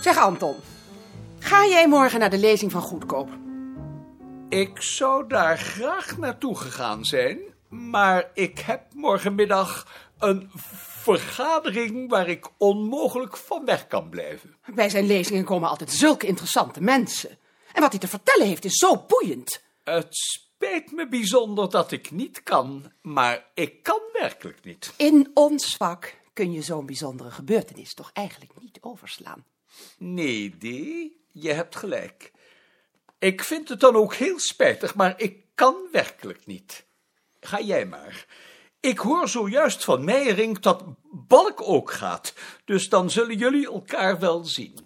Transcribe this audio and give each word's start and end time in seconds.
Zeg 0.00 0.16
Anton, 0.16 0.56
ga 1.38 1.66
jij 1.66 1.88
morgen 1.88 2.18
naar 2.18 2.30
de 2.30 2.38
lezing 2.38 2.72
van 2.72 2.82
Goedkoop? 2.82 3.28
Ik 4.48 4.82
zou 4.82 5.28
daar 5.28 5.58
graag 5.58 6.18
naartoe 6.18 6.56
gegaan 6.56 7.04
zijn, 7.04 7.38
maar 7.68 8.30
ik 8.34 8.58
heb 8.58 8.82
morgenmiddag 8.94 9.86
een 10.18 10.50
vergadering 10.54 12.10
waar 12.10 12.28
ik 12.28 12.48
onmogelijk 12.56 13.36
van 13.36 13.64
weg 13.64 13.86
kan 13.86 14.08
blijven. 14.08 14.56
Bij 14.74 14.88
zijn 14.88 15.06
lezingen 15.06 15.44
komen 15.44 15.68
altijd 15.68 15.90
zulke 15.92 16.26
interessante 16.26 16.80
mensen. 16.80 17.38
En 17.72 17.80
wat 17.80 17.90
hij 17.90 18.00
te 18.00 18.08
vertellen 18.08 18.46
heeft 18.46 18.64
is 18.64 18.78
zo 18.78 19.04
boeiend. 19.06 19.62
Het 19.84 20.06
spijt 20.10 20.92
me 20.92 21.08
bijzonder 21.08 21.70
dat 21.70 21.92
ik 21.92 22.10
niet 22.10 22.42
kan, 22.42 22.92
maar 23.02 23.46
ik 23.54 23.82
kan 23.82 24.00
werkelijk 24.12 24.64
niet. 24.64 24.94
In 24.96 25.30
ons 25.34 25.76
vak 25.76 26.14
kun 26.32 26.52
je 26.52 26.62
zo'n 26.62 26.86
bijzondere 26.86 27.30
gebeurtenis 27.30 27.94
toch 27.94 28.10
eigenlijk 28.12 28.52
niet 28.60 28.78
overslaan. 28.80 29.44
Nee, 29.98 30.50
D, 30.58 30.62
je 31.32 31.52
hebt 31.52 31.76
gelijk. 31.76 32.32
Ik 33.18 33.44
vind 33.44 33.68
het 33.68 33.80
dan 33.80 33.96
ook 33.96 34.14
heel 34.14 34.38
spijtig, 34.38 34.94
maar 34.94 35.20
ik 35.20 35.44
kan 35.54 35.88
werkelijk 35.92 36.46
niet. 36.46 36.86
Ga 37.40 37.60
jij 37.60 37.86
maar. 37.86 38.26
Ik 38.80 38.98
hoor 38.98 39.28
zojuist 39.28 39.84
van 39.84 40.04
Meijering 40.04 40.58
dat 40.58 40.84
Balk 41.12 41.62
ook 41.62 41.90
gaat, 41.90 42.34
dus 42.64 42.88
dan 42.88 43.10
zullen 43.10 43.36
jullie 43.36 43.66
elkaar 43.66 44.18
wel 44.18 44.44
zien. 44.44 44.78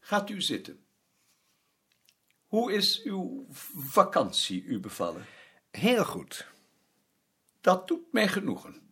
Gaat 0.00 0.30
u 0.30 0.40
zitten. 0.40 0.86
Hoe 2.46 2.72
is 2.72 3.02
uw 3.02 3.46
vakantie 3.76 4.62
u 4.62 4.80
bevallen? 4.80 5.26
Heel 5.70 6.04
goed. 6.04 6.46
Dat 7.60 7.88
doet 7.88 8.12
mij 8.12 8.28
genoegen. 8.28 8.87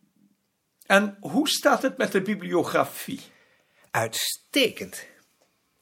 En 0.87 1.17
hoe 1.19 1.49
staat 1.49 1.81
het 1.81 1.97
met 1.97 2.11
de 2.11 2.21
bibliografie? 2.21 3.21
Uitstekend. 3.91 5.05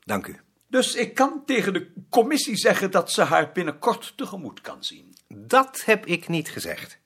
Dank 0.03 0.28
u. 0.28 0.39
Dus 0.67 0.95
ik 0.95 1.14
kan 1.14 1.44
tegen 1.45 1.73
de 1.73 1.92
commissie 2.09 2.58
zeggen 2.58 2.92
dat 2.92 3.12
ze 3.12 3.22
haar 3.22 3.52
binnenkort 3.52 4.14
tegemoet 4.17 4.62
kan 4.62 4.84
zien. 4.84 5.16
Dat 5.28 5.81
heb 5.86 6.06
ik 6.06 6.28
niet 6.28 6.50
gezegd. 6.50 7.00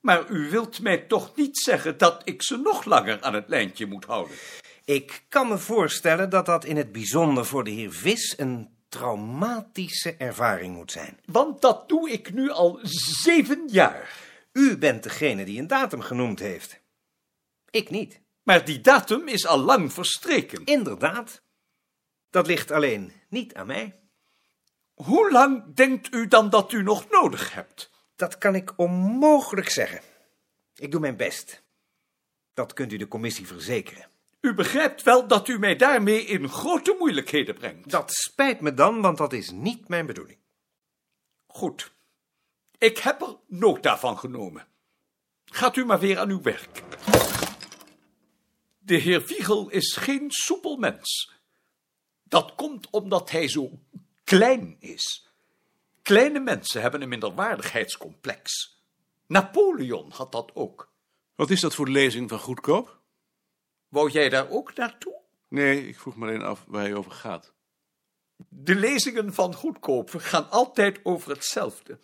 Maar 0.00 0.30
u 0.30 0.50
wilt 0.50 0.80
mij 0.80 0.98
toch 0.98 1.36
niet 1.36 1.58
zeggen 1.58 1.98
dat 1.98 2.22
ik 2.24 2.42
ze 2.42 2.56
nog 2.56 2.84
langer 2.84 3.20
aan 3.20 3.34
het 3.34 3.48
lijntje 3.48 3.86
moet 3.86 4.04
houden? 4.04 4.36
Ik 4.84 5.22
kan 5.28 5.48
me 5.48 5.58
voorstellen 5.58 6.30
dat 6.30 6.46
dat 6.46 6.64
in 6.64 6.76
het 6.76 6.92
bijzonder 6.92 7.46
voor 7.46 7.64
de 7.64 7.70
heer 7.70 7.92
Vis 7.92 8.34
een 8.38 8.68
traumatische 8.88 10.14
ervaring 10.18 10.74
moet 10.74 10.92
zijn. 10.92 11.18
Want 11.24 11.60
dat 11.60 11.88
doe 11.88 12.10
ik 12.10 12.32
nu 12.32 12.50
al 12.50 12.78
zeven 13.22 13.62
jaar. 13.66 14.12
U 14.52 14.78
bent 14.78 15.02
degene 15.02 15.44
die 15.44 15.58
een 15.58 15.66
datum 15.66 16.00
genoemd 16.00 16.38
heeft. 16.38 16.79
Ik 17.70 17.90
niet. 17.90 18.20
Maar 18.42 18.64
die 18.64 18.80
datum 18.80 19.28
is 19.28 19.46
al 19.46 19.58
lang 19.58 19.92
verstreken. 19.92 20.64
Inderdaad. 20.64 21.42
Dat 22.30 22.46
ligt 22.46 22.70
alleen 22.70 23.12
niet 23.28 23.54
aan 23.54 23.66
mij. 23.66 24.00
Hoe 24.94 25.30
lang 25.30 25.74
denkt 25.74 26.14
u 26.14 26.28
dan 26.28 26.50
dat 26.50 26.72
u 26.72 26.82
nog 26.82 27.10
nodig 27.10 27.54
hebt? 27.54 27.90
Dat 28.16 28.38
kan 28.38 28.54
ik 28.54 28.72
onmogelijk 28.76 29.68
zeggen. 29.68 30.00
Ik 30.74 30.90
doe 30.90 31.00
mijn 31.00 31.16
best. 31.16 31.62
Dat 32.54 32.72
kunt 32.72 32.92
u 32.92 32.96
de 32.96 33.08
commissie 33.08 33.46
verzekeren. 33.46 34.08
U 34.40 34.54
begrijpt 34.54 35.02
wel 35.02 35.26
dat 35.26 35.48
u 35.48 35.58
mij 35.58 35.76
daarmee 35.76 36.24
in 36.24 36.48
grote 36.48 36.96
moeilijkheden 36.98 37.54
brengt. 37.54 37.90
Dat 37.90 38.12
spijt 38.12 38.60
me 38.60 38.74
dan, 38.74 39.00
want 39.00 39.18
dat 39.18 39.32
is 39.32 39.50
niet 39.50 39.88
mijn 39.88 40.06
bedoeling. 40.06 40.38
Goed. 41.46 41.92
Ik 42.78 42.98
heb 42.98 43.22
er 43.22 43.36
nota 43.46 43.98
van 43.98 44.18
genomen. 44.18 44.66
Gaat 45.44 45.76
u 45.76 45.84
maar 45.84 45.98
weer 45.98 46.18
aan 46.18 46.30
uw 46.30 46.42
werk. 46.42 46.82
De 48.90 48.96
heer 48.96 49.24
Wiegel 49.24 49.68
is 49.68 49.96
geen 49.96 50.30
soepel 50.30 50.76
mens. 50.76 51.32
Dat 52.22 52.54
komt 52.54 52.90
omdat 52.90 53.30
hij 53.30 53.48
zo 53.48 53.78
klein 54.24 54.76
is. 54.78 55.28
Kleine 56.02 56.40
mensen 56.40 56.80
hebben 56.80 57.02
een 57.02 57.08
minderwaardigheidscomplex. 57.08 58.78
Napoleon 59.26 60.10
had 60.10 60.32
dat 60.32 60.50
ook. 60.54 60.92
Wat 61.34 61.50
is 61.50 61.60
dat 61.60 61.74
voor 61.74 61.88
lezing 61.88 62.28
van 62.28 62.38
goedkoop? 62.38 63.00
Wou 63.88 64.10
jij 64.10 64.28
daar 64.28 64.50
ook 64.50 64.74
naartoe? 64.74 65.20
Nee, 65.48 65.88
ik 65.88 65.98
vroeg 65.98 66.16
me 66.16 66.26
alleen 66.26 66.42
af 66.42 66.64
waar 66.66 66.82
hij 66.82 66.94
over 66.94 67.12
gaat. 67.12 67.52
De 68.48 68.74
lezingen 68.74 69.34
van 69.34 69.54
goedkoop 69.54 70.10
gaan 70.16 70.50
altijd 70.50 71.00
over 71.02 71.30
hetzelfde. 71.30 71.98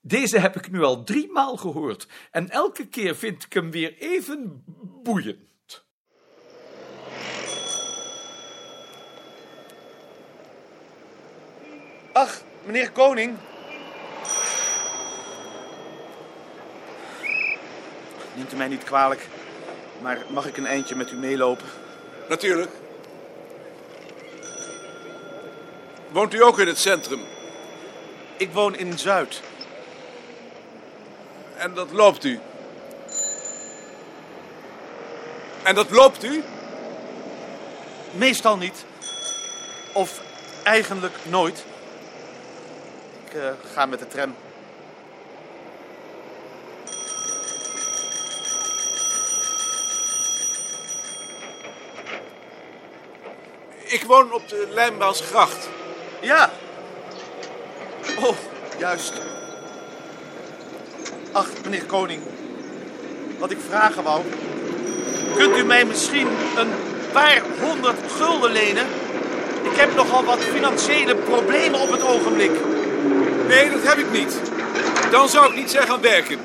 Deze 0.00 0.38
heb 0.38 0.56
ik 0.56 0.70
nu 0.70 0.82
al 0.82 1.04
drie 1.04 1.32
maal 1.32 1.56
gehoord 1.56 2.08
en 2.30 2.50
elke 2.50 2.88
keer 2.88 3.16
vind 3.16 3.44
ik 3.44 3.52
hem 3.52 3.70
weer 3.70 3.98
even 3.98 4.64
boeiend. 5.02 5.53
Ach, 12.14 12.40
meneer 12.64 12.90
Koning. 12.90 13.36
Neemt 18.34 18.52
u 18.52 18.56
mij 18.56 18.68
niet 18.68 18.84
kwalijk, 18.84 19.26
maar 20.00 20.18
mag 20.28 20.46
ik 20.46 20.56
een 20.56 20.66
eindje 20.66 20.96
met 20.96 21.10
u 21.10 21.16
meelopen? 21.16 21.66
Natuurlijk. 22.28 22.70
Woont 26.10 26.34
u 26.34 26.42
ook 26.42 26.58
in 26.58 26.66
het 26.66 26.78
centrum? 26.78 27.20
Ik 28.36 28.52
woon 28.52 28.76
in 28.76 28.98
Zuid. 28.98 29.40
En 31.56 31.74
dat 31.74 31.92
loopt 31.92 32.24
u? 32.24 32.40
En 35.62 35.74
dat 35.74 35.90
loopt 35.90 36.24
u? 36.24 36.42
Meestal 38.10 38.56
niet. 38.56 38.84
Of 39.92 40.20
eigenlijk 40.62 41.14
nooit. 41.22 41.64
Ik 43.34 43.40
eh, 43.40 43.48
ga 43.74 43.86
met 43.86 43.98
de 43.98 44.06
tram. 44.06 44.34
Ik 53.84 54.02
woon 54.06 54.32
op 54.32 54.48
de 54.48 54.68
Lijnbaansgracht. 54.70 55.68
Ja. 56.20 56.50
Oh, 58.18 58.36
juist. 58.78 59.12
Ach, 61.32 61.48
meneer 61.64 61.84
Koning. 61.84 62.22
Wat 63.38 63.50
ik 63.50 63.58
vragen 63.68 64.02
wou. 64.02 64.22
Kunt 65.36 65.56
u 65.56 65.64
mij 65.64 65.84
misschien 65.84 66.28
een 66.56 66.72
paar 67.12 67.42
honderd 67.60 68.12
gulden 68.12 68.52
lenen? 68.52 68.86
Ik 69.62 69.76
heb 69.76 69.94
nogal 69.94 70.24
wat 70.24 70.38
financiële 70.38 71.16
problemen 71.16 71.80
op 71.80 71.90
het 71.90 72.02
ogenblik. 72.02 72.73
Nee, 73.48 73.70
dat 73.70 73.82
heb 73.82 73.98
ik 73.98 74.10
niet. 74.10 74.40
Dan 75.10 75.28
zou 75.28 75.50
ik 75.50 75.56
niet 75.56 75.70
zijn 75.70 75.86
gaan 75.86 76.00
werken. 76.00 76.38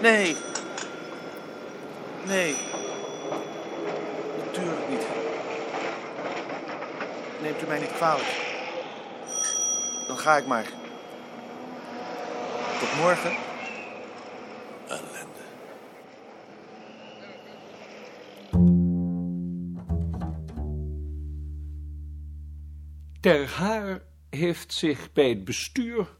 Nee. 0.00 0.36
Nee. 2.26 2.56
Natuurlijk 4.44 4.88
niet. 4.88 5.06
Neemt 7.42 7.62
u 7.62 7.66
mij 7.66 7.78
niet 7.80 7.92
kwalijk. 7.96 8.40
Dan 10.06 10.18
ga 10.18 10.36
ik 10.36 10.46
maar. 10.46 10.66
Tot 12.80 12.96
morgen. 13.00 13.32
Ellende. 14.86 15.40
Ter 23.20 23.50
Haar 23.56 24.11
heeft 24.36 24.72
zich 24.72 25.12
bij 25.12 25.28
het 25.28 25.44
bestuur 25.44 26.16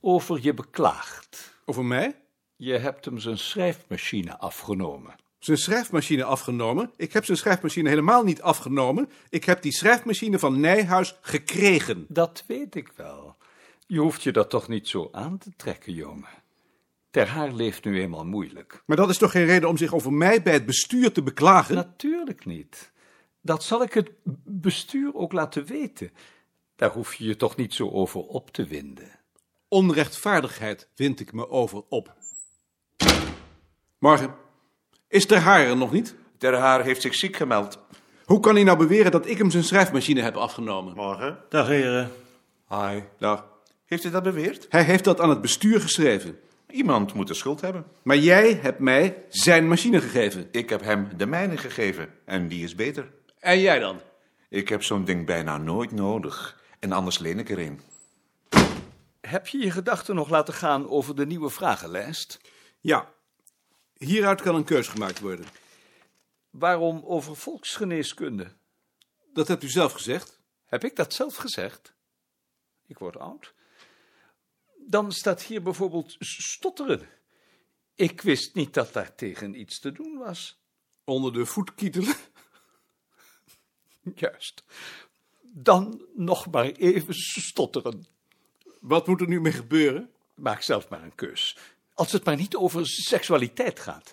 over 0.00 0.38
je 0.42 0.54
beklaagd. 0.54 1.58
Over 1.64 1.84
mij? 1.84 2.20
Je 2.56 2.72
hebt 2.72 3.04
hem 3.04 3.18
zijn 3.18 3.38
schrijfmachine 3.38 4.38
afgenomen. 4.38 5.14
Zijn 5.38 5.58
schrijfmachine 5.58 6.24
afgenomen? 6.24 6.90
Ik 6.96 7.12
heb 7.12 7.24
zijn 7.24 7.38
schrijfmachine 7.38 7.88
helemaal 7.88 8.24
niet 8.24 8.42
afgenomen. 8.42 9.10
Ik 9.28 9.44
heb 9.44 9.62
die 9.62 9.72
schrijfmachine 9.72 10.38
van 10.38 10.60
Nijhuis 10.60 11.18
gekregen. 11.20 12.06
Dat 12.08 12.44
weet 12.46 12.74
ik 12.74 12.92
wel. 12.96 13.36
Je 13.86 13.98
hoeft 13.98 14.22
je 14.22 14.32
dat 14.32 14.50
toch 14.50 14.68
niet 14.68 14.88
zo 14.88 15.08
aan 15.12 15.38
te 15.38 15.50
trekken, 15.56 15.92
jongen. 15.92 16.28
Ter 17.10 17.28
Haar 17.28 17.52
leeft 17.52 17.84
nu 17.84 18.00
eenmaal 18.00 18.24
moeilijk. 18.24 18.82
Maar 18.86 18.96
dat 18.96 19.10
is 19.10 19.18
toch 19.18 19.30
geen 19.30 19.46
reden 19.46 19.68
om 19.68 19.76
zich 19.76 19.94
over 19.94 20.12
mij 20.12 20.42
bij 20.42 20.52
het 20.52 20.66
bestuur 20.66 21.12
te 21.12 21.22
beklagen? 21.22 21.74
Natuurlijk 21.74 22.44
niet. 22.44 22.92
Dat 23.40 23.64
zal 23.64 23.82
ik 23.82 23.92
het 23.92 24.10
bestuur 24.44 25.14
ook 25.14 25.32
laten 25.32 25.64
weten. 25.64 26.10
Daar 26.76 26.90
hoef 26.90 27.14
je 27.14 27.24
je 27.24 27.36
toch 27.36 27.56
niet 27.56 27.74
zo 27.74 27.90
over 27.90 28.20
op 28.20 28.50
te 28.50 28.64
winden. 28.64 29.10
Onrechtvaardigheid 29.68 30.88
wind 30.94 31.20
ik 31.20 31.32
me 31.32 31.48
over 31.48 31.82
op. 31.88 32.14
Morgen. 33.98 34.34
Is 35.08 35.26
Ter 35.26 35.38
Haar 35.38 35.66
er 35.66 35.76
nog 35.76 35.92
niet? 35.92 36.14
Ter 36.38 36.54
Haar 36.54 36.84
heeft 36.84 37.02
zich 37.02 37.14
ziek 37.14 37.36
gemeld. 37.36 37.78
Hoe 38.24 38.40
kan 38.40 38.54
hij 38.54 38.64
nou 38.64 38.78
beweren 38.78 39.10
dat 39.10 39.26
ik 39.26 39.38
hem 39.38 39.50
zijn 39.50 39.64
schrijfmachine 39.64 40.22
heb 40.22 40.36
afgenomen? 40.36 40.94
Morgen. 40.94 41.38
Dag 41.48 41.66
heren. 41.66 42.10
Hi. 42.68 43.00
Dag. 43.18 43.46
Heeft 43.84 44.04
u 44.04 44.10
dat 44.10 44.22
beweerd? 44.22 44.66
Hij 44.68 44.82
heeft 44.82 45.04
dat 45.04 45.20
aan 45.20 45.30
het 45.30 45.40
bestuur 45.40 45.80
geschreven. 45.80 46.38
Iemand 46.70 47.14
moet 47.14 47.28
de 47.28 47.34
schuld 47.34 47.60
hebben. 47.60 47.86
Maar 48.02 48.16
jij 48.16 48.58
hebt 48.62 48.78
mij 48.78 49.24
zijn 49.28 49.68
machine 49.68 50.00
gegeven. 50.00 50.48
Ik 50.50 50.68
heb 50.68 50.82
hem 50.82 51.08
de 51.16 51.26
mijne 51.26 51.56
gegeven 51.56 52.08
en 52.24 52.48
die 52.48 52.64
is 52.64 52.74
beter. 52.74 53.10
En 53.38 53.60
jij 53.60 53.78
dan? 53.78 54.00
Ik 54.48 54.68
heb 54.68 54.82
zo'n 54.82 55.04
ding 55.04 55.26
bijna 55.26 55.58
nooit 55.58 55.92
nodig. 55.92 56.64
En 56.78 56.92
anders 56.92 57.18
leen 57.18 57.38
ik 57.38 57.50
er 57.50 57.58
een. 57.58 57.80
Heb 59.20 59.46
je 59.46 59.58
je 59.58 59.70
gedachten 59.70 60.14
nog 60.14 60.28
laten 60.28 60.54
gaan 60.54 60.88
over 60.88 61.16
de 61.16 61.26
nieuwe 61.26 61.50
vragenlijst? 61.50 62.40
Ja. 62.80 63.14
Hieruit 63.96 64.40
kan 64.40 64.54
een 64.54 64.64
keus 64.64 64.88
gemaakt 64.88 65.20
worden. 65.20 65.46
Waarom 66.50 67.02
over 67.04 67.36
volksgeneeskunde? 67.36 68.52
Dat 69.32 69.48
hebt 69.48 69.62
u 69.62 69.68
zelf 69.68 69.92
gezegd. 69.92 70.40
Heb 70.64 70.84
ik 70.84 70.96
dat 70.96 71.14
zelf 71.14 71.36
gezegd? 71.36 71.94
Ik 72.86 72.98
word 72.98 73.16
oud. 73.16 73.54
Dan 74.86 75.12
staat 75.12 75.42
hier 75.42 75.62
bijvoorbeeld 75.62 76.16
stotteren. 76.18 77.08
Ik 77.94 78.20
wist 78.20 78.54
niet 78.54 78.74
dat 78.74 78.92
daartegen 78.92 79.60
iets 79.60 79.80
te 79.80 79.92
doen 79.92 80.18
was. 80.18 80.62
Onder 81.04 81.32
de 81.32 81.46
voet 81.46 81.74
kietelen. 81.74 82.16
Juist. 84.14 84.64
Dan 85.58 86.06
nog 86.14 86.50
maar 86.50 86.64
even 86.64 87.14
stotteren. 87.14 88.06
Wat 88.80 89.06
moet 89.06 89.20
er 89.20 89.28
nu 89.28 89.40
mee 89.40 89.52
gebeuren? 89.52 90.10
Maak 90.34 90.62
zelf 90.62 90.88
maar 90.88 91.02
een 91.02 91.14
keus. 91.14 91.56
Als 91.94 92.12
het 92.12 92.24
maar 92.24 92.36
niet 92.36 92.56
over 92.56 92.86
seksualiteit 92.86 93.80
gaat. 93.80 94.12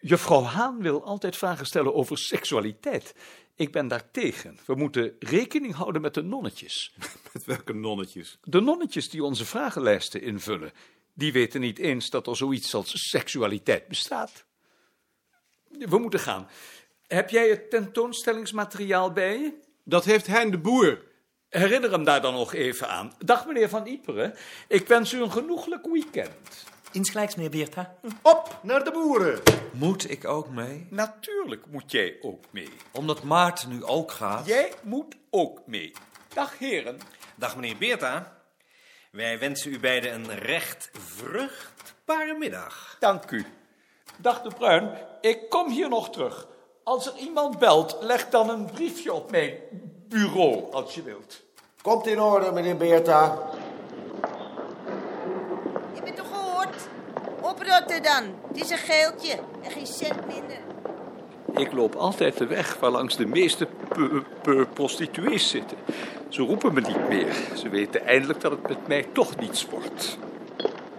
Juffrouw 0.00 0.42
Haan 0.42 0.82
wil 0.82 1.04
altijd 1.04 1.36
vragen 1.36 1.66
stellen 1.66 1.94
over 1.94 2.18
seksualiteit. 2.18 3.14
Ik 3.54 3.72
ben 3.72 3.88
daar 3.88 4.10
tegen. 4.10 4.58
We 4.66 4.74
moeten 4.74 5.16
rekening 5.18 5.74
houden 5.74 6.02
met 6.02 6.14
de 6.14 6.22
nonnetjes. 6.22 6.94
Met 7.32 7.44
welke 7.44 7.72
nonnetjes? 7.72 8.38
De 8.42 8.60
nonnetjes 8.60 9.10
die 9.10 9.24
onze 9.24 9.44
vragenlijsten 9.44 10.22
invullen, 10.22 10.72
die 11.12 11.32
weten 11.32 11.60
niet 11.60 11.78
eens 11.78 12.10
dat 12.10 12.26
er 12.26 12.36
zoiets 12.36 12.74
als 12.74 13.08
seksualiteit 13.10 13.88
bestaat. 13.88 14.44
We 15.68 15.98
moeten 15.98 16.20
gaan. 16.20 16.48
Heb 17.06 17.30
jij 17.30 17.48
het 17.48 17.70
tentoonstellingsmateriaal 17.70 19.12
bij 19.12 19.38
je? 19.38 19.62
Dat 19.86 20.04
heeft 20.04 20.26
Hein 20.26 20.50
de 20.50 20.58
Boer. 20.58 21.02
Herinner 21.48 21.90
hem 21.90 22.04
daar 22.04 22.20
dan 22.20 22.34
nog 22.34 22.54
even 22.54 22.88
aan. 22.88 23.14
Dag 23.18 23.46
meneer 23.46 23.68
Van 23.68 23.86
Iperen. 23.86 24.34
Ik 24.68 24.88
wens 24.88 25.12
u 25.12 25.22
een 25.22 25.32
genoeglijk 25.32 25.86
weekend. 25.86 26.66
Insgelijks, 26.92 27.34
meneer 27.34 27.50
Beerta. 27.50 27.94
Op 28.22 28.58
naar 28.62 28.84
de 28.84 28.90
boeren. 28.90 29.40
Moet 29.72 30.10
ik 30.10 30.24
ook 30.24 30.48
mee? 30.48 30.86
Natuurlijk 30.90 31.66
moet 31.66 31.90
jij 31.90 32.16
ook 32.20 32.44
mee. 32.50 32.70
Omdat 32.92 33.22
Maarten 33.22 33.68
nu 33.68 33.84
ook 33.84 34.10
gaat? 34.10 34.46
Jij 34.46 34.72
moet 34.82 35.16
ook 35.30 35.66
mee. 35.66 35.92
Dag 36.34 36.58
heren. 36.58 36.98
Dag 37.34 37.56
meneer 37.56 37.76
Beerta. 37.76 38.42
Wij 39.10 39.38
wensen 39.38 39.72
u 39.72 39.80
beiden 39.80 40.12
een 40.12 40.38
recht 40.38 40.90
vruchtbare 40.92 42.38
middag. 42.38 42.96
Dank 43.00 43.30
u. 43.30 43.46
Dag 44.16 44.42
de 44.42 44.50
Bruin, 44.58 44.98
ik 45.20 45.48
kom 45.48 45.70
hier 45.70 45.88
nog 45.88 46.10
terug. 46.10 46.46
Als 46.84 47.06
er 47.06 47.16
iemand 47.16 47.58
belt, 47.58 47.96
leg 48.00 48.28
dan 48.28 48.48
een 48.48 48.64
briefje 48.64 49.12
op 49.12 49.30
mijn 49.30 49.54
bureau, 50.08 50.72
als 50.72 50.94
je 50.94 51.02
wilt. 51.02 51.42
Komt 51.82 52.06
in 52.06 52.20
orde, 52.20 52.52
meneer 52.52 52.76
Beerta. 52.76 53.38
Je 55.94 56.02
bent 56.02 56.16
toch 56.16 56.28
gehoord? 56.28 56.76
Oprotten 57.40 58.02
dan. 58.02 58.24
Het 58.48 58.60
is 58.60 58.70
een 58.70 58.78
geeltje 58.78 59.38
en 59.62 59.70
geen 59.70 59.86
cent 59.86 60.26
minder. 60.26 60.58
Ik 61.54 61.72
loop 61.72 61.94
altijd 61.94 62.38
de 62.38 62.46
weg 62.46 62.76
waar 62.80 62.90
langs 62.90 63.16
de 63.16 63.26
meeste 63.26 63.68
prostituees 64.74 65.48
zitten. 65.48 65.76
Ze 66.28 66.42
roepen 66.42 66.74
me 66.74 66.80
niet 66.80 67.08
meer. 67.08 67.32
Ze 67.54 67.68
weten 67.68 68.06
eindelijk 68.06 68.40
dat 68.40 68.52
het 68.52 68.68
met 68.68 68.86
mij 68.86 69.06
toch 69.12 69.36
niets 69.36 69.66
wordt. 69.66 70.18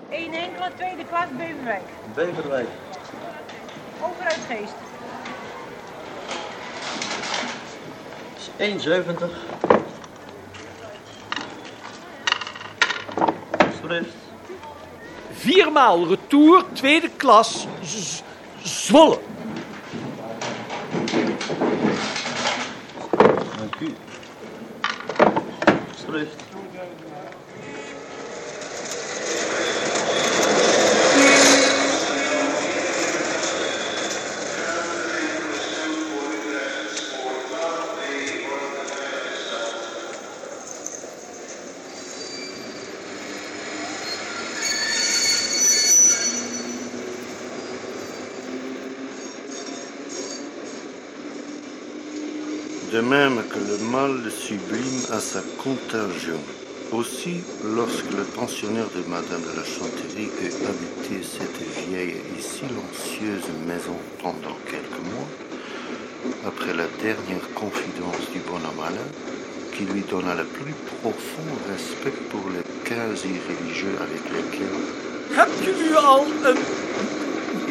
Eén 0.09 0.33
enkele 0.33 0.71
tweede 0.75 1.05
klas 1.05 1.27
Beverwijk. 1.37 1.83
Beverwijk. 2.15 2.67
Overuit 4.01 4.39
1,70. 8.59 9.29
Alsjeblieft. 13.57 14.13
Viermaal 15.43 16.03
retour, 16.07 16.63
tweede 16.73 17.09
klas, 17.17 17.67
Z- 17.83 18.23
Zwolle. 18.63 19.19
Même 53.09 53.43
que 53.49 53.59
le 53.59 53.77
mal 53.91 54.31
sublime 54.31 55.01
a 55.11 55.19
sa 55.19 55.41
contagion. 55.63 56.39
Aussi, 56.91 57.41
lorsque 57.75 58.11
le 58.11 58.23
pensionnaire 58.23 58.89
de 58.95 59.01
Madame 59.09 59.41
de 59.41 59.57
la 59.59 59.65
Chanterie 59.65 60.29
eut 60.41 60.55
habité 60.69 61.23
cette 61.23 61.61
vieille 61.87 62.17
et 62.35 62.41
silencieuse 62.41 63.49
maison 63.67 63.97
pendant 64.21 64.57
quelques 64.65 65.03
mois, 65.11 65.29
après 66.47 66.73
la 66.73 66.87
dernière 67.01 67.47
confidence 67.53 68.25
du 68.33 68.39
bonhomme 68.39 68.81
Alain, 68.87 69.09
qui 69.73 69.83
lui 69.85 70.03
donna 70.09 70.33
le 70.35 70.45
plus 70.45 70.73
profond 71.01 71.51
respect 71.71 72.17
pour 72.29 72.45
les 72.49 72.63
quasi-religieux 72.89 73.95
avec 74.01 74.23
lesquels 74.33 74.83
Heb 75.31 75.49
je 75.63 75.71
nu 75.81 75.95
al 75.95 76.25
een 76.43 76.57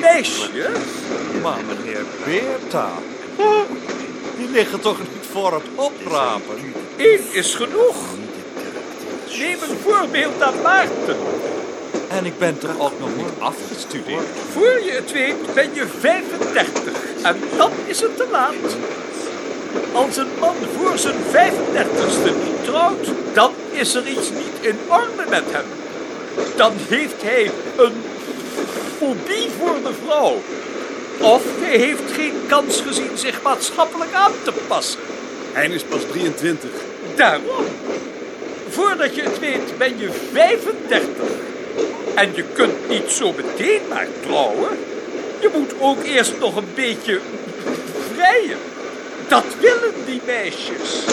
meisje? 0.01 0.71
Maar 1.43 1.61
meneer 1.69 2.05
Beerta, 2.25 2.89
die 4.37 4.51
liggen 4.51 4.81
toch 4.81 4.99
niet 4.99 5.24
voor 5.35 5.53
het 5.53 5.69
oprapen? 5.75 6.75
Eén 6.97 7.21
is 7.33 7.55
genoeg. 7.55 7.97
Neem 9.39 9.59
een 9.63 9.79
voorbeeld 9.83 10.43
aan 10.43 10.63
Maarten. 10.63 11.17
En 12.09 12.25
ik 12.25 12.39
ben 12.39 12.59
toch 12.59 12.79
ook 12.79 12.99
nog 12.99 13.17
niet 13.17 13.35
afgestudeerd? 13.39 14.23
Voor 14.53 14.81
je 14.85 14.91
het 14.91 15.13
weet 15.13 15.55
ben 15.55 15.75
je 15.75 15.87
35 16.01 16.93
en 17.23 17.37
dan 17.57 17.71
is 17.87 18.01
het 18.01 18.17
te 18.17 18.27
laat. 18.31 18.77
Als 19.93 20.17
een 20.17 20.31
man 20.41 20.55
voor 20.77 20.99
zijn 20.99 21.17
35ste 21.33 22.45
niet 22.45 22.65
trouwt, 22.65 23.09
dan 23.33 23.53
is 23.71 23.95
er 23.95 24.07
iets 24.07 24.31
niet 24.31 24.57
in 24.61 24.79
orde 24.89 25.25
met 25.29 25.45
hem. 25.47 25.67
Dan 26.57 26.73
heeft 26.89 27.23
hij 27.23 27.51
een 27.77 28.03
fobie 28.99 29.51
voor 29.59 29.77
de 29.83 29.95
vrouw. 30.05 30.43
Of 31.21 31.43
hij 31.61 31.77
heeft 31.77 32.13
geen 32.13 32.35
kans 32.47 32.81
gezien 32.81 33.19
zich 33.19 33.43
maatschappelijk 33.43 34.13
aan 34.13 34.33
te 34.43 34.53
passen. 34.69 35.14
Hein 35.55 35.73
is 35.73 35.85
pas 35.85 36.05
23. 36.05 36.71
Daarom. 37.17 37.65
Voordat 38.69 39.15
je 39.15 39.23
het 39.23 39.39
weet 39.39 39.79
ben 39.79 39.99
je 39.99 40.11
35. 40.33 41.09
En 42.15 42.35
je 42.35 42.45
kunt 42.53 42.89
niet 42.89 43.11
zo 43.11 43.33
meteen 43.33 43.81
maar 43.89 44.07
trouwen. 44.23 44.79
Je 45.41 45.51
moet 45.53 45.75
ook 45.81 46.03
eerst 46.03 46.39
nog 46.39 46.57
een 46.57 46.75
beetje 46.75 47.21
vrijen. 48.15 48.59
Dat 49.29 49.45
willen 49.61 49.95
die 50.07 50.21
meisjes. 50.27 51.05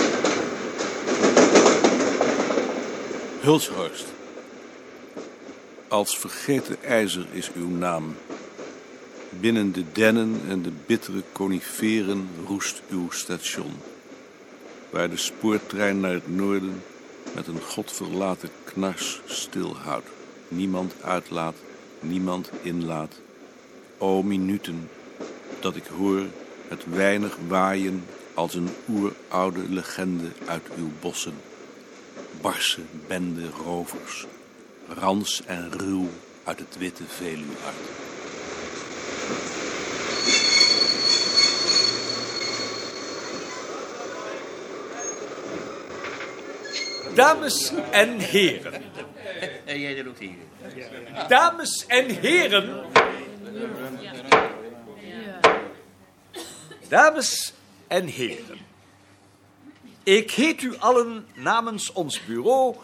Hulshorst. 3.39 4.05
Als 5.88 6.17
vergeten 6.17 6.77
ijzer 6.83 7.25
is 7.31 7.51
uw 7.55 7.69
naam. 7.69 8.15
Binnen 9.29 9.71
de 9.71 9.83
dennen 9.91 10.41
en 10.50 10.62
de 10.62 10.71
bittere 10.86 11.24
coniferen 11.31 12.29
roest 12.48 12.81
uw 12.89 13.12
station. 13.12 13.74
Waar 14.91 15.10
de 15.10 15.17
spoortrein 15.17 16.00
naar 16.00 16.13
het 16.13 16.36
noorden 16.36 16.83
met 17.36 17.48
een 17.48 17.62
godverlaten 17.62 18.50
knars 18.63 19.21
stilhoudt. 19.25 20.07
Niemand 20.48 20.93
uitlaat, 21.01 21.55
niemand 22.00 22.50
inlaat. 22.62 23.19
O 23.98 24.24
minuten 24.24 24.89
dat 25.60 25.75
ik 25.75 25.86
hoor 25.86 26.25
het 26.67 26.83
weinig 26.89 27.38
waaien 27.48 28.03
als 28.33 28.55
een 28.55 28.69
oeroude 28.89 29.69
legende 29.69 30.27
uit 30.45 30.63
uw 30.77 30.89
bossen. 31.00 31.36
Barse 32.41 32.81
bende 33.07 33.50
rovers, 33.50 34.25
rans 34.88 35.41
en 35.45 35.71
ruw 35.71 36.10
uit 36.43 36.60
het 36.60 36.77
witte 36.77 37.03
Veluwhart. 37.07 38.11
Dames 47.15 47.72
en 47.91 48.20
heren, 48.20 48.84
En 49.65 49.80
jij 49.80 50.08
ook 50.08 50.20
hier. 50.20 50.36
Dames 51.27 51.86
en 51.88 52.10
heren. 52.10 52.86
Dames 56.88 57.53
en 57.88 58.06
heren. 58.06 58.60
Ik 60.03 60.32
heet 60.32 60.62
u 60.62 60.77
allen 60.77 61.25
namens 61.34 61.91
ons 61.91 62.25
bureau, 62.25 62.75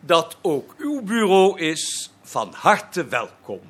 dat 0.00 0.36
ook 0.42 0.74
uw 0.78 1.02
bureau 1.02 1.60
is, 1.60 2.10
van 2.22 2.52
harte 2.52 3.04
welkom. 3.04 3.60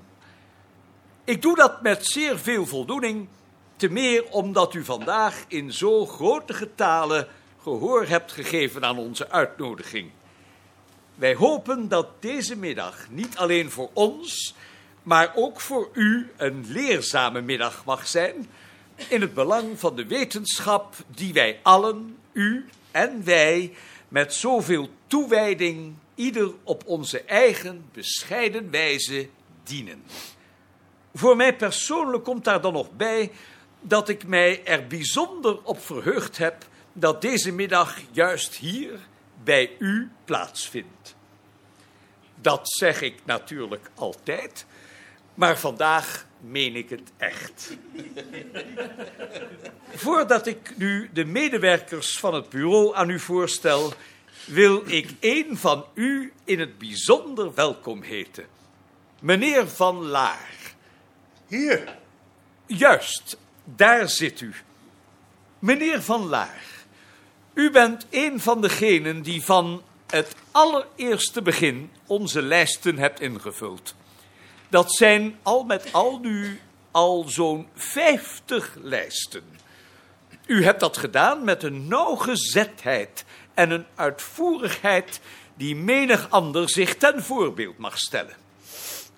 Ik 1.24 1.42
doe 1.42 1.56
dat 1.56 1.82
met 1.82 2.06
zeer 2.06 2.38
veel 2.38 2.66
voldoening, 2.66 3.28
te 3.76 3.88
meer 3.88 4.24
omdat 4.30 4.74
u 4.74 4.84
vandaag 4.84 5.44
in 5.48 5.72
zo 5.72 6.06
grote 6.06 6.54
getalen 6.54 7.28
gehoor 7.68 8.06
hebt 8.06 8.32
gegeven 8.32 8.84
aan 8.84 8.98
onze 8.98 9.30
uitnodiging. 9.30 10.10
Wij 11.14 11.34
hopen 11.34 11.88
dat 11.88 12.22
deze 12.22 12.56
middag 12.56 13.06
niet 13.10 13.36
alleen 13.36 13.70
voor 13.70 13.90
ons, 13.92 14.54
maar 15.02 15.32
ook 15.34 15.60
voor 15.60 15.88
u 15.92 16.30
een 16.36 16.64
leerzame 16.68 17.40
middag 17.40 17.84
mag 17.84 18.06
zijn, 18.06 18.48
in 19.08 19.20
het 19.20 19.34
belang 19.34 19.78
van 19.78 19.96
de 19.96 20.06
wetenschap 20.06 20.94
die 21.06 21.32
wij 21.32 21.60
allen, 21.62 22.16
u 22.32 22.68
en 22.90 23.24
wij, 23.24 23.74
met 24.08 24.34
zoveel 24.34 24.88
toewijding, 25.06 25.94
ieder 26.14 26.52
op 26.62 26.82
onze 26.86 27.22
eigen 27.22 27.84
bescheiden 27.92 28.70
wijze 28.70 29.28
dienen. 29.64 30.02
Voor 31.14 31.36
mij 31.36 31.56
persoonlijk 31.56 32.24
komt 32.24 32.44
daar 32.44 32.60
dan 32.60 32.72
nog 32.72 32.92
bij 32.92 33.30
dat 33.80 34.08
ik 34.08 34.26
mij 34.26 34.64
er 34.64 34.86
bijzonder 34.86 35.62
op 35.62 35.80
verheugd 35.80 36.38
heb 36.38 36.66
dat 37.00 37.22
deze 37.22 37.52
middag 37.52 37.98
juist 38.10 38.54
hier 38.54 38.98
bij 39.44 39.70
u 39.78 40.10
plaatsvindt. 40.24 41.16
Dat 42.34 42.60
zeg 42.72 43.00
ik 43.00 43.14
natuurlijk 43.24 43.90
altijd, 43.94 44.66
maar 45.34 45.58
vandaag 45.58 46.26
meen 46.40 46.76
ik 46.76 46.90
het 46.90 47.12
echt. 47.16 47.76
Voordat 49.94 50.46
ik 50.46 50.76
nu 50.76 51.10
de 51.12 51.24
medewerkers 51.24 52.18
van 52.18 52.34
het 52.34 52.48
bureau 52.48 52.94
aan 52.96 53.10
u 53.10 53.18
voorstel, 53.18 53.92
wil 54.46 54.82
ik 54.86 55.14
een 55.20 55.56
van 55.56 55.84
u 55.94 56.32
in 56.44 56.60
het 56.60 56.78
bijzonder 56.78 57.54
welkom 57.54 58.02
heten. 58.02 58.46
Meneer 59.20 59.68
Van 59.68 60.06
Laar. 60.06 60.74
Hier? 61.46 61.96
Juist, 62.66 63.38
daar 63.64 64.08
zit 64.08 64.40
u. 64.40 64.54
Meneer 65.58 66.02
Van 66.02 66.26
Laar, 66.26 66.62
u 67.58 67.70
bent 67.70 68.06
een 68.10 68.40
van 68.40 68.60
degenen 68.60 69.22
die 69.22 69.44
van 69.44 69.82
het 70.06 70.34
allereerste 70.50 71.42
begin 71.42 71.90
onze 72.06 72.42
lijsten 72.42 72.98
hebt 72.98 73.20
ingevuld. 73.20 73.94
Dat 74.68 74.94
zijn 74.94 75.38
al 75.42 75.64
met 75.64 75.92
al 75.92 76.18
nu 76.18 76.60
al 76.90 77.24
zo'n 77.28 77.68
vijftig 77.74 78.74
lijsten. 78.82 79.42
U 80.46 80.64
hebt 80.64 80.80
dat 80.80 80.96
gedaan 80.96 81.44
met 81.44 81.62
een 81.62 81.88
nauwgezetheid 81.88 83.24
en 83.54 83.70
een 83.70 83.86
uitvoerigheid 83.94 85.20
die 85.54 85.76
menig 85.76 86.30
ander 86.30 86.70
zich 86.70 86.96
ten 86.96 87.22
voorbeeld 87.22 87.78
mag 87.78 87.98
stellen. 87.98 88.36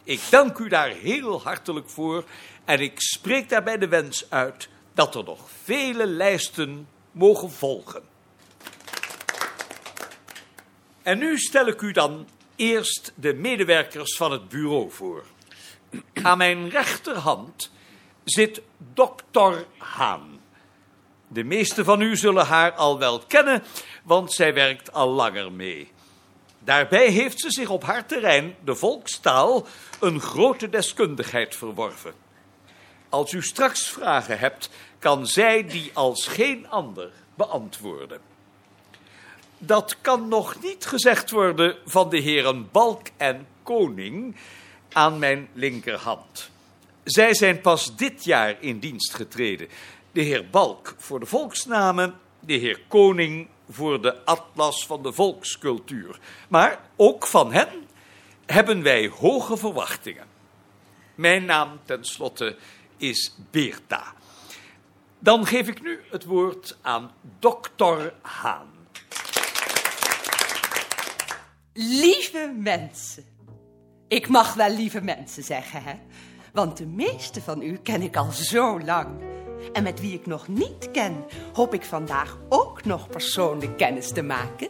Ik 0.05 0.21
dank 0.31 0.59
u 0.59 0.69
daar 0.69 0.89
heel 0.89 1.43
hartelijk 1.43 1.91
voor 1.91 2.25
en 2.65 2.81
ik 2.81 3.01
spreek 3.01 3.49
daarbij 3.49 3.79
de 3.79 3.89
wens 3.89 4.25
uit 4.29 4.69
dat 4.95 5.15
er 5.15 5.25
nog 5.25 5.41
vele 5.65 6.07
lijsten 6.07 6.89
mogen 7.13 7.51
volgen. 7.51 8.10
En 11.03 11.19
nu 11.19 11.39
stel 11.39 11.67
ik 11.67 11.81
u 11.81 11.93
dan 11.93 12.29
eerst 12.57 13.13
de 13.15 13.35
medewerkers 13.35 14.17
van 14.17 14.33
het 14.33 14.49
bureau 14.49 14.91
voor. 14.91 15.25
Aan 16.23 16.39
mijn 16.39 16.69
rechterhand 16.69 17.71
zit 18.25 18.63
dokter 18.95 19.67
Haan. 19.79 20.41
De 21.29 21.45
meesten 21.45 21.85
van 21.85 22.01
u 22.01 22.17
zullen 22.17 22.47
haar 22.47 22.73
al 22.73 22.99
wel 22.99 23.19
kennen, 23.19 23.63
want 24.03 24.33
zij 24.33 24.55
werkt 24.55 24.93
al 24.93 25.09
langer 25.09 25.53
mee. 25.53 25.93
Daarbij 26.59 27.09
heeft 27.09 27.41
ze 27.41 27.51
zich 27.51 27.69
op 27.69 27.83
haar 27.83 28.07
terrein, 28.07 28.57
de 28.65 28.75
volkstaal, 28.75 29.67
een 30.01 30.21
grote 30.21 30.69
deskundigheid 30.69 31.57
verworven. 31.57 32.15
Als 33.09 33.33
u 33.33 33.43
straks 33.43 33.89
vragen 33.89 34.39
hebt, 34.39 34.71
kan 34.99 35.27
zij 35.27 35.65
die 35.67 35.91
als 35.95 36.27
geen 36.27 36.69
ander 36.69 37.11
beantwoorden. 37.35 38.30
Dat 39.63 39.97
kan 40.01 40.29
nog 40.29 40.63
niet 40.63 40.87
gezegd 40.87 41.31
worden 41.31 41.77
van 41.85 42.09
de 42.09 42.19
heren 42.19 42.69
Balk 42.71 43.07
en 43.17 43.47
Koning 43.63 44.37
aan 44.93 45.19
mijn 45.19 45.49
linkerhand. 45.53 46.51
Zij 47.05 47.35
zijn 47.35 47.61
pas 47.61 47.97
dit 47.97 48.25
jaar 48.25 48.57
in 48.61 48.79
dienst 48.79 49.15
getreden. 49.15 49.69
De 50.13 50.21
heer 50.21 50.51
Balk 50.51 50.95
voor 50.99 51.21
de 51.21 51.27
volksnamen, 51.27 52.15
de 52.41 52.53
heer 52.53 52.81
Koning 52.89 53.49
voor 53.71 54.03
de 54.03 54.25
atlas 54.25 54.87
van 54.87 55.03
de 55.03 55.13
volkscultuur. 55.13 56.19
Maar 56.49 56.81
ook 56.97 57.27
van 57.27 57.53
hen 57.53 57.89
hebben 58.47 58.83
wij 58.83 59.09
hoge 59.09 59.57
verwachtingen. 59.57 60.27
Mijn 61.15 61.45
naam 61.45 61.81
tenslotte 61.85 62.57
is 62.97 63.35
Beerta. 63.51 64.15
Dan 65.19 65.47
geef 65.47 65.69
ik 65.69 65.83
nu 65.83 66.01
het 66.11 66.25
woord 66.25 66.77
aan 66.81 67.11
dokter 67.39 68.13
Haan. 68.23 68.80
Lieve 71.73 72.55
mensen. 72.59 73.25
Ik 74.09 74.29
mag 74.29 74.55
wel 74.55 74.71
lieve 74.71 75.01
mensen 75.01 75.43
zeggen, 75.43 75.83
hè? 75.83 75.95
Want 76.53 76.77
de 76.77 76.87
meeste 76.87 77.43
van 77.43 77.63
u 77.63 77.77
ken 77.77 78.03
ik 78.03 78.17
al 78.17 78.31
zo 78.31 78.81
lang. 78.81 79.23
En 79.73 79.83
met 79.83 80.01
wie 80.01 80.15
ik 80.15 80.27
nog 80.27 80.49
niet 80.49 80.91
ken, 80.91 81.25
hoop 81.53 81.75
ik 81.75 81.83
vandaag 81.83 82.39
ook 82.49 82.85
nog 82.85 83.09
persoonlijk 83.09 83.77
kennis 83.77 84.13
te 84.13 84.23
maken. 84.23 84.69